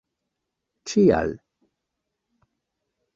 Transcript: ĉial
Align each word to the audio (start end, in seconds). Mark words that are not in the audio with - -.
ĉial 0.91 1.35